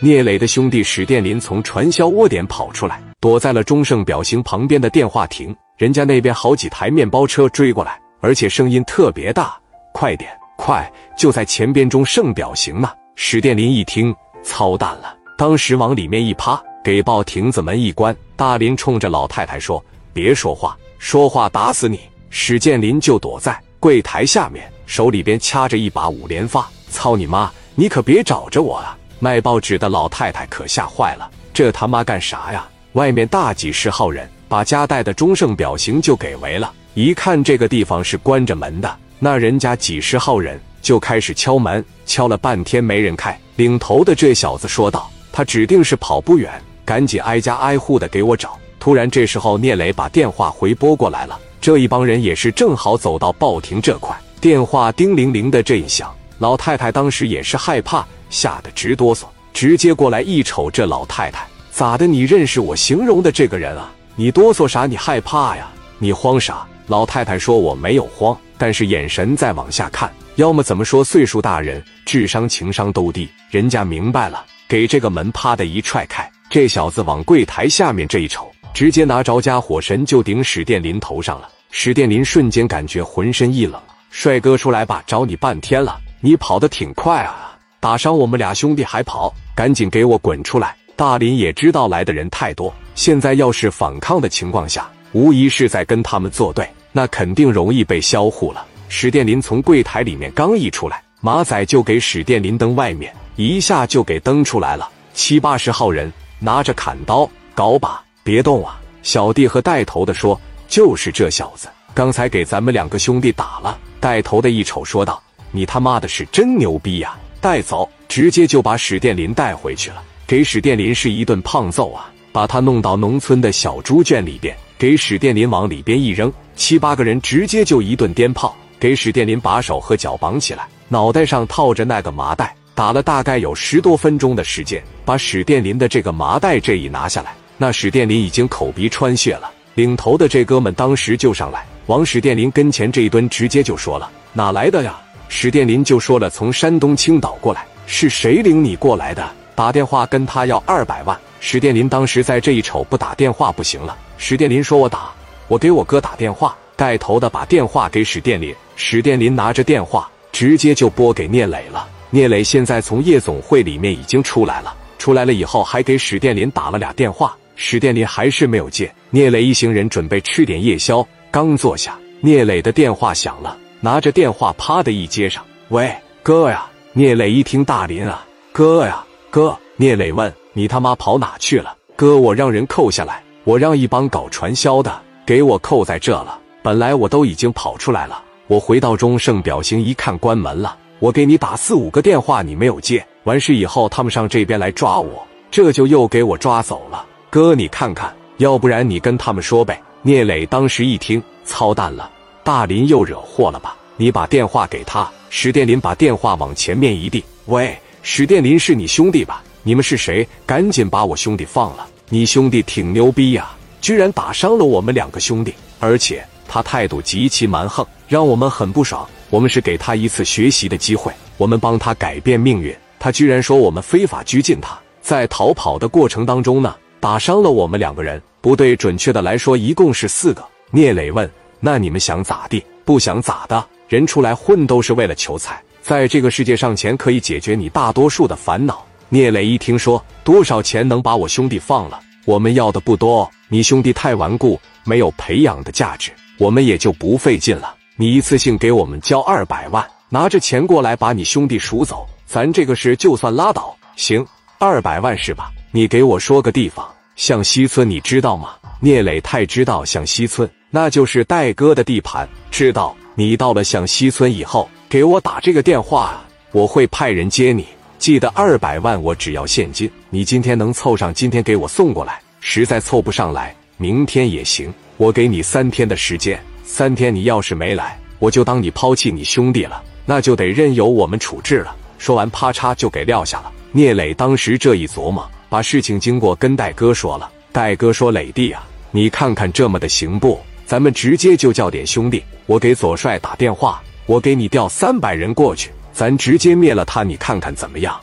[0.00, 5.56] 聂磊的兄弟史殿林从传销窝点跑出来，躲在了中盛表行旁边的电话亭。
[5.78, 9.58] 人家那边好几台面包车追过来，而且声音特别大，
[9.94, 12.90] 快点，快，就在前边中盛表行呢。
[13.14, 18.14] 史殿林一听，操蛋了，当时往里面一趴，给报亭子门一关。
[18.36, 19.82] 大林冲着老太太说
[20.12, 26.68] ：“别说话，说话打死你！”史建林就躲在柜台下面，手里边掐着一把五连发。
[26.90, 27.50] 操你妈！
[27.74, 28.96] 你可别找着我啊！
[29.18, 32.66] 卖报纸的老太太可吓坏了，这他妈干啥呀？
[32.92, 34.28] 外面大几十号人。
[34.48, 43.36] 把家带的中盛表行就给围了，一看这个地方是关着门的，那人家几十号人就开始敲门，敲了半天没人开。
[43.56, 46.52] 领头的这小子说道：“他指定是跑不远，
[46.84, 62.06] 赶紧挨家挨户的给我找。”突然，这时候聂磊把电话回拨过来了，这一帮人也是正好走到报亭这块，电话叮铃铃的这一响，老太太当时也是害怕，吓得直哆嗦，直接过来一瞅这老太太，咋的？
[62.06, 63.90] 你认识我形容的这个人啊？
[64.14, 64.86] 你哆嗦啥？
[64.86, 65.68] 你害怕呀？
[65.98, 66.66] 你慌啥？
[66.88, 70.12] 老太太说：“我没有慌，但是眼神在往下看。
[70.36, 71.02] 要么怎么说？
[71.02, 73.28] 岁数大人智商情商都低。
[73.50, 76.30] 人家明白了，给这个门啪的一踹开。
[76.48, 81.48] 这小子往柜台下面这一瞅，直接拿着家伙神就顶史殿林头上了。
[81.72, 83.82] 史殿林瞬间感觉浑身一冷。
[84.10, 87.56] 帅哥出来吧，找你半天了，你跑得挺快啊！
[87.78, 90.74] 打伤我们俩兄弟还跑，赶紧给我滚出来！
[90.96, 92.74] 大林也知道来的人太多。
[92.96, 98.66] 现在要是反抗的情况下，无疑是在跟他们作对，那肯定容易被销户了。
[98.88, 104.90] 史殿林从柜台里面刚一出来，马仔就给史殿林蹬外面，一下就给蹬出来了。
[105.14, 108.80] 七八十号人拿着砍刀，搞把，别动啊！
[109.04, 115.22] 小弟和带头的说：“就是这小子，刚才给咱们两个兄弟打了。”带头的一瞅，说道
[115.56, 117.16] ：“你他妈的是真牛逼呀！
[117.40, 139.50] 带走，直接就把史殿林带回去了，给史殿林是一顿胖揍啊！”把他弄到农村的小猪圈里边，给史殿林往里边一扔，七八个人直接就一顿颠炮，给史殿林把手和脚绑起来，脑袋上套着那个麻袋，打了大概有十多分钟的时间，把史殿林的这个麻袋这一拿下来，那史殿林已经口鼻穿血了。
[139.74, 144.98] 领头的这哥们当时就上来，往史殿林跟前这一蹲，直接就说了：“哪来的呀？”
[145.28, 149.28] 史殿林就说了：“从山东青岛过来，是谁领你过来的？
[149.54, 153.96] 打电话跟他要二百万。”史殿林当时在这一瞅，不打电话不行了。
[154.18, 155.12] 史殿林说：“我打，
[155.48, 161.88] 我给我哥打电话。”带头的把电话给史殿林，史殿林拿着电话直接就拨给聂磊了。
[162.10, 168.92] 聂磊现在从夜总会里面已经出来了，出来了以后还给史殿林打了俩电话，史殿林还是没有接。
[169.08, 179.56] 聂磊一行人准备吃点夜宵，刚坐下，聂磊的电话响了，拿着电话啪的一接上：“喂，哥呀！”聂磊一听大林啊，哥呀，哥。
[179.76, 180.32] 聂磊问。
[180.54, 182.16] 你他妈跑哪去了，哥？
[182.16, 186.40] 我让人扣下来，我让一帮搞传销的给我扣在这了。
[186.62, 197.04] 本来我都已经跑出来了，我回到中盛表行一看关门了，我给你打四五个电话你没有接，完事以后他们上这边来抓我，这就又给我抓走了。
[197.28, 199.78] 哥，你看看，要不然你跟他们说呗。
[200.00, 202.10] 聂磊当时一听，操蛋了，
[202.46, 203.76] 大林又惹祸了吧？
[203.96, 205.10] 你把电话给他。
[205.30, 209.42] 史殿林把电话往前面一递，喂，史殿林是你兄弟吧？
[209.64, 210.24] 你们是谁？
[210.46, 211.84] 赶紧把我兄弟放了！
[212.08, 219.04] 你兄弟挺牛逼呀，居然打伤了我们两个兄弟，而且他态度极其蛮横，让我们很不爽。
[219.28, 222.72] 我们是给他一次学习的机会，我们帮他改变命运。
[223.00, 228.22] 他居然说我们非法拘禁他，在逃跑的过程当中呢，打伤了我们两个人。
[228.40, 230.46] 不对，准确的来说，一共是四个。
[230.70, 231.28] 聂磊问
[231.60, 232.64] ：“那你们想咋地？
[232.84, 233.64] 不想咋的？
[233.88, 243.30] 人出来混都是为了求财，在这个世界上，钱可以解决你大多数的烦恼。”聂磊一听说多少钱能把我兄弟放了，我们要的不多。
[243.48, 247.74] 你兄弟太顽固，没有培养的价值，我们也就不费劲了。
[247.94, 253.76] 你一次性给我们交二百万，拿着钱过来把你兄弟赎走，咱这个事就算拉倒。
[253.94, 254.26] 行，
[254.58, 255.52] 二百万是吧？
[255.70, 258.50] 你给我说个地方，向西村，你知道吗？
[258.80, 262.28] 聂磊太知道向西村，那就是戴哥的地盘。
[262.50, 262.94] 知道。
[263.14, 267.64] 你到了向西村以后，给我打这个电话，我会派人接你。
[267.98, 269.90] 记得二百万，我只要现金。
[270.10, 274.70] 你今天能凑上，今天给我送过来；实在凑不上来，明天也行。
[274.98, 281.74] 我给你三天的时间，三天你要是没来，我就当你抛弃你兄弟了，那就得任由我们处置了。
[281.96, 283.50] 说完，啪嚓就给撂下了。
[283.72, 287.30] 聂磊当时这一琢磨，把事情经过跟戴哥说了。
[287.50, 290.38] 戴哥说：“磊弟啊，你看看这么的行不？
[290.66, 297.98] 咱们直接就叫点兄弟，我给左帅打电话，我给你调三百人过去。”咱直接灭了他，你看看怎么样？